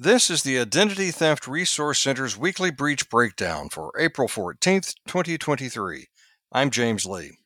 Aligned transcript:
This 0.00 0.28
is 0.28 0.42
the 0.42 0.58
Identity 0.58 1.12
Theft 1.12 1.46
Resource 1.46 2.00
Center's 2.00 2.36
weekly 2.36 2.72
breach 2.72 3.08
breakdown 3.08 3.68
for 3.68 3.92
April 3.96 4.26
14th, 4.26 4.96
2023. 5.06 6.08
I'm 6.50 6.70
James 6.70 7.06
Lee. 7.06 7.38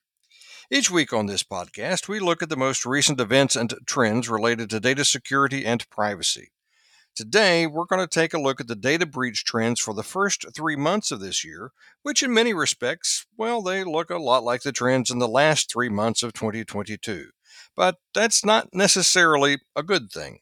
Each 0.71 0.90
week 0.90 1.12
on 1.12 1.26
this 1.26 1.42
podcast, 1.42 2.08
we 2.08 2.19
look 2.19 2.42
at 2.42 2.48
the 2.48 2.56
most 2.56 2.87
recent 2.87 3.21
events 3.21 3.54
and 3.54 3.74
trends 3.84 4.30
related 4.30 4.71
to 4.71 4.80
data 4.80 5.04
security 5.04 5.66
and 5.66 5.87
privacy. 5.90 6.48
Today, 7.14 7.66
we're 7.66 7.84
going 7.84 8.00
to 8.00 8.06
take 8.06 8.32
a 8.32 8.41
look 8.41 8.62
at 8.62 8.67
the 8.67 8.75
data 8.75 9.05
breach 9.05 9.45
trends 9.45 9.79
for 9.79 9.93
the 9.93 10.03
first 10.03 10.46
three 10.57 10.77
months 10.77 11.11
of 11.11 11.21
this 11.21 11.45
year, 11.45 11.73
which 12.03 12.23
in 12.23 12.33
many 12.33 12.55
respects, 12.55 13.27
well, 13.37 13.61
they 13.61 13.85
look 13.85 14.09
a 14.09 14.17
lot 14.17 14.43
like 14.43 14.62
the 14.62 14.73
trends 14.73 15.11
in 15.11 15.19
the 15.19 15.29
last 15.29 15.71
three 15.71 15.91
months 15.91 16.23
of 16.23 16.33
2022. 16.33 17.29
But 17.77 17.96
that's 18.15 18.43
not 18.43 18.69
necessarily 18.73 19.59
a 19.77 19.83
good 19.83 20.11
thing. 20.11 20.39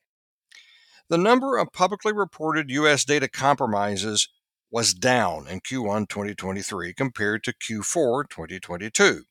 The 1.09 1.19
number 1.19 1.57
of 1.57 1.73
publicly 1.73 2.13
reported 2.13 2.69
U.S. 2.71 3.05
data 3.05 3.29
compromises 3.29 4.29
was 4.73 4.93
down 4.93 5.47
in 5.47 5.61
Q1 5.61 6.09
2023 6.09 6.93
compared 6.95 7.45
to 7.45 7.53
Q4 7.53 8.29
2022. 8.29 9.23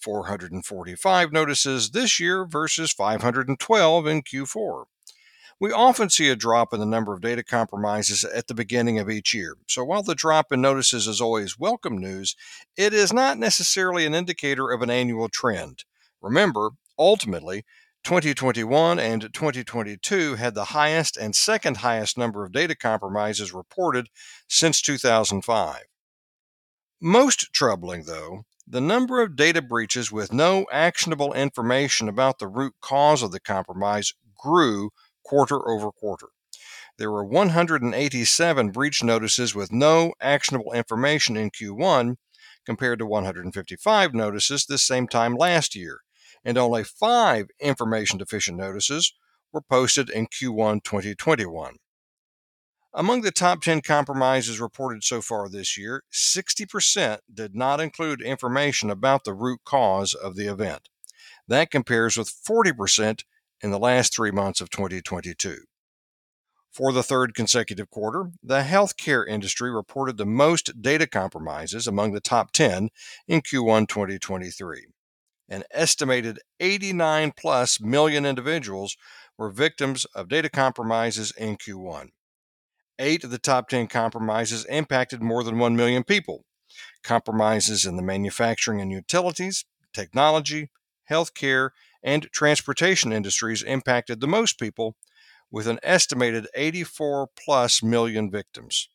445 0.00 1.32
notices 1.32 1.90
this 1.90 2.18
year 2.18 2.44
versus 2.44 2.90
512 2.90 4.06
in 4.08 4.22
Q4. 4.22 4.84
We 5.60 5.70
often 5.70 6.10
see 6.10 6.28
a 6.30 6.34
drop 6.34 6.74
in 6.74 6.80
the 6.80 6.86
number 6.86 7.14
of 7.14 7.20
data 7.20 7.44
compromises 7.44 8.24
at 8.24 8.48
the 8.48 8.54
beginning 8.54 8.98
of 8.98 9.08
each 9.08 9.32
year. 9.32 9.54
So 9.68 9.84
while 9.84 10.02
the 10.02 10.16
drop 10.16 10.50
in 10.50 10.60
notices 10.60 11.06
is 11.06 11.20
always 11.20 11.60
welcome 11.60 11.98
news, 11.98 12.34
it 12.76 12.92
is 12.92 13.12
not 13.12 13.38
necessarily 13.38 14.04
an 14.04 14.14
indicator 14.14 14.72
of 14.72 14.82
an 14.82 14.90
annual 14.90 15.28
trend. 15.28 15.84
Remember, 16.20 16.70
ultimately, 16.98 17.64
2021 18.04 18.98
and 18.98 19.22
2022 19.32 20.34
had 20.34 20.54
the 20.54 20.66
highest 20.66 21.16
and 21.16 21.34
second 21.34 21.78
highest 21.78 22.16
number 22.16 22.44
of 22.44 22.52
data 22.52 22.74
compromises 22.74 23.52
reported 23.52 24.08
since 24.48 24.80
2005. 24.80 25.82
Most 27.00 27.52
troubling, 27.52 28.04
though, 28.04 28.44
the 28.66 28.80
number 28.80 29.20
of 29.20 29.36
data 29.36 29.60
breaches 29.60 30.10
with 30.10 30.32
no 30.32 30.66
actionable 30.72 31.32
information 31.34 32.08
about 32.08 32.38
the 32.38 32.48
root 32.48 32.74
cause 32.80 33.22
of 33.22 33.32
the 33.32 33.40
compromise 33.40 34.12
grew 34.36 34.90
quarter 35.24 35.68
over 35.68 35.92
quarter. 35.92 36.28
There 36.96 37.10
were 37.10 37.24
187 37.24 38.70
breach 38.70 39.02
notices 39.02 39.54
with 39.54 39.72
no 39.72 40.12
actionable 40.20 40.72
information 40.72 41.36
in 41.36 41.50
Q1 41.50 42.16
compared 42.64 42.98
to 42.98 43.06
155 43.06 44.14
notices 44.14 44.66
this 44.66 44.86
same 44.86 45.06
time 45.08 45.34
last 45.34 45.74
year 45.74 46.00
and 46.44 46.56
only 46.56 46.84
five 46.84 47.48
information 47.60 48.18
deficient 48.18 48.56
notices 48.56 49.12
were 49.52 49.60
posted 49.60 50.10
in 50.10 50.26
Q1 50.26 50.82
2021. 50.84 51.76
Among 52.92 53.20
the 53.20 53.30
top 53.30 53.60
10 53.60 53.82
compromises 53.82 54.60
reported 54.60 55.04
so 55.04 55.20
far 55.20 55.48
this 55.48 55.78
year, 55.78 56.02
60% 56.12 57.18
did 57.32 57.54
not 57.54 57.80
include 57.80 58.20
information 58.20 58.90
about 58.90 59.24
the 59.24 59.32
root 59.32 59.60
cause 59.64 60.12
of 60.12 60.34
the 60.34 60.46
event. 60.46 60.88
That 61.46 61.70
compares 61.70 62.16
with 62.16 62.28
40% 62.28 63.22
in 63.62 63.70
the 63.70 63.78
last 63.78 64.14
three 64.14 64.32
months 64.32 64.60
of 64.60 64.70
2022. 64.70 65.58
For 66.72 66.92
the 66.92 67.02
third 67.02 67.34
consecutive 67.34 67.90
quarter, 67.90 68.30
the 68.42 68.62
healthcare 68.62 69.26
industry 69.26 69.72
reported 69.72 70.16
the 70.16 70.26
most 70.26 70.80
data 70.80 71.06
compromises 71.06 71.86
among 71.86 72.12
the 72.12 72.20
top 72.20 72.52
10 72.52 72.90
in 73.28 73.40
Q1 73.40 73.88
2023 73.88 74.86
an 75.50 75.64
estimated 75.72 76.38
89 76.60 77.32
plus 77.36 77.80
million 77.80 78.24
individuals 78.24 78.96
were 79.36 79.50
victims 79.50 80.04
of 80.14 80.28
data 80.28 80.48
compromises 80.48 81.32
in 81.36 81.56
Q1. 81.56 82.10
Eight 82.98 83.24
of 83.24 83.30
the 83.30 83.38
top 83.38 83.68
10 83.68 83.88
compromises 83.88 84.64
impacted 84.66 85.22
more 85.22 85.42
than 85.42 85.58
1 85.58 85.74
million 85.74 86.04
people. 86.04 86.44
Compromises 87.02 87.84
in 87.84 87.96
the 87.96 88.02
manufacturing 88.02 88.80
and 88.80 88.92
utilities, 88.92 89.64
technology, 89.92 90.70
healthcare, 91.10 91.70
and 92.02 92.28
transportation 92.32 93.12
industries 93.12 93.62
impacted 93.62 94.20
the 94.20 94.28
most 94.28 94.58
people, 94.58 94.96
with 95.50 95.66
an 95.66 95.80
estimated 95.82 96.46
84 96.54 97.28
plus 97.36 97.82
million 97.82 98.30
victims 98.30 98.88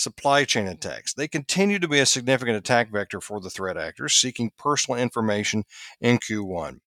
supply 0.00 0.44
chain 0.44 0.66
attacks. 0.66 1.12
They 1.12 1.28
continue 1.28 1.78
to 1.78 1.88
be 1.88 1.98
a 1.98 2.06
significant 2.06 2.56
attack 2.56 2.90
vector 2.90 3.20
for 3.20 3.40
the 3.40 3.50
threat 3.50 3.76
actors 3.76 4.14
seeking 4.14 4.52
personal 4.56 4.98
information 4.98 5.64
in 6.00 6.18
Q1. 6.18 6.80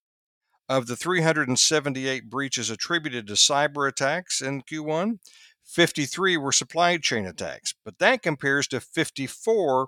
Of 0.68 0.88
the 0.88 0.96
378 0.96 2.30
breaches 2.30 2.70
attributed 2.70 3.28
to 3.28 3.34
cyber 3.34 3.88
attacks 3.88 4.42
in 4.42 4.62
Q1, 4.62 5.20
53 5.66 6.38
were 6.38 6.52
supply 6.52 6.98
chain 6.98 7.26
attacks, 7.26 7.74
but 7.86 8.00
that 8.00 8.22
compares 8.22 8.68
to 8.70 8.80
54 8.80 9.88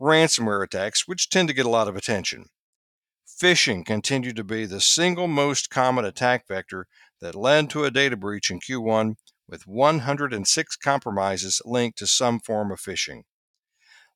ransomware 0.00 0.64
attacks, 0.64 1.08
which 1.08 1.30
tend 1.30 1.48
to 1.48 1.54
get 1.54 1.66
a 1.66 1.70
lot 1.70 1.88
of 1.88 1.96
attention. 1.96 2.46
Phishing 3.26 3.84
continued 3.84 4.36
to 4.36 4.44
be 4.44 4.66
the 4.66 4.80
single 4.80 5.26
most 5.26 5.70
common 5.70 6.04
attack 6.04 6.46
vector 6.46 6.86
that 7.20 7.34
led 7.34 7.70
to 7.70 7.84
a 7.84 7.90
data 7.90 8.16
breach 8.16 8.50
in 8.50 8.60
Q1 8.60 9.14
with 9.48 9.66
106 9.66 10.76
compromises 10.76 11.62
linked 11.64 11.98
to 11.98 12.06
some 12.06 12.40
form 12.40 12.70
of 12.70 12.80
phishing. 12.80 13.22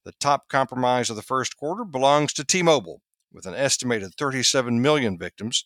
The 0.04 0.12
top 0.18 0.48
compromise 0.48 1.10
of 1.10 1.16
the 1.16 1.22
first 1.22 1.56
quarter 1.56 1.84
belongs 1.84 2.32
to 2.34 2.44
T 2.44 2.62
Mobile, 2.62 3.02
with 3.32 3.46
an 3.46 3.54
estimated 3.54 4.14
37 4.16 4.80
million 4.80 5.18
victims, 5.18 5.64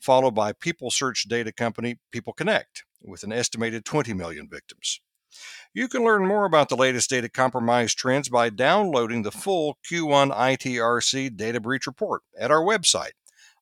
followed 0.00 0.34
by 0.34 0.52
people 0.52 0.90
search 0.90 1.28
data 1.28 1.52
company 1.52 1.96
People 2.10 2.32
Connect, 2.32 2.84
with 3.02 3.22
an 3.22 3.32
estimated 3.32 3.84
20 3.84 4.12
million 4.12 4.48
victims. 4.50 5.00
You 5.74 5.88
can 5.88 6.04
learn 6.04 6.26
more 6.26 6.46
about 6.46 6.68
the 6.68 6.76
latest 6.76 7.10
data 7.10 7.28
compromise 7.28 7.94
trends 7.94 8.28
by 8.28 8.50
downloading 8.50 9.22
the 9.22 9.30
full 9.30 9.78
Q1 9.90 10.34
ITRC 10.34 11.36
data 11.36 11.60
breach 11.60 11.86
report 11.86 12.22
at 12.38 12.50
our 12.50 12.62
website, 12.62 13.12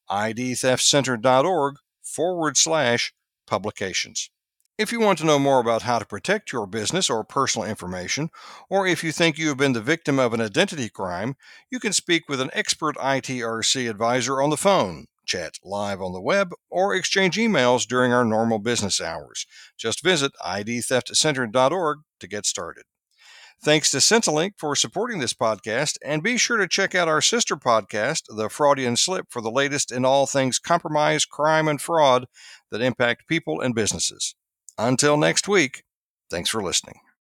idtheftcenter.org 0.09 1.77
forward 2.03 2.57
slash 2.57 3.13
publications. 3.47 4.31
If 4.77 4.91
you 4.91 4.99
want 4.99 5.19
to 5.19 5.25
know 5.25 5.39
more 5.39 5.61
about 5.61 5.83
how 5.83 6.01
to 6.01 6.05
protect 6.05 6.53
your 6.53 6.67
business 6.67 7.09
or 7.09 7.23
personal 7.23 7.69
information, 7.69 8.31
or 8.69 8.89
if 8.89 9.05
you 9.05 9.13
think 9.13 9.39
you 9.39 9.47
have 9.47 9.57
been 9.57 9.73
the 9.73 9.81
victim 9.81 10.19
of 10.19 10.35
an 10.35 10.41
identity 10.41 10.89
crime, 10.89 11.37
you 11.71 11.79
can 11.79 11.93
speak 11.93 12.29
with 12.29 12.41
an 12.41 12.51
expert 12.53 12.97
ITRC 12.97 13.89
advisor 13.89 14.43
on 14.43 14.51
the 14.51 14.57
phone, 14.57 15.07
chat 15.25 15.59
live 15.63 16.03
on 16.03 16.13
the 16.13 16.21
web, 16.21 16.51
or 16.71 16.93
exchange 16.93 17.37
emails 17.37 17.87
during 17.87 18.13
our 18.13 18.25
normal 18.25 18.59
business 18.59 19.01
hours. 19.01 19.47
Just 19.79 20.03
visit 20.03 20.33
idtheftcenter.org 20.45 21.99
to 22.19 22.27
get 22.27 22.45
started. 22.45 22.83
Thanks 23.63 23.93
to 23.93 23.99
SentiLink 23.99 24.55
for 24.59 24.75
supporting 24.75 25.21
this 25.21 25.35
podcast, 25.35 25.99
and 26.05 26.21
be 26.21 26.37
sure 26.37 26.57
to 26.57 26.67
check 26.67 26.97
out 26.97 27.07
our 27.07 27.21
sister 27.21 27.55
podcast, 27.55 28.23
The 28.27 28.49
Fraudian 28.49 28.97
Slip, 28.99 29.27
for 29.31 29.41
the 29.41 29.53
latest 29.53 29.93
in 29.93 30.05
all 30.05 30.27
things 30.27 30.59
compromise, 30.59 31.25
crime, 31.25 31.69
and 31.69 31.81
fraud 31.81 32.27
that 32.73 32.83
impact 32.83 33.29
people 33.29 33.61
and 33.61 33.73
businesses. 33.73 34.35
Until 34.79 35.17
next 35.17 35.47
week, 35.47 35.85
thanks 36.31 36.51
for 36.51 36.63
listening. 36.63 37.01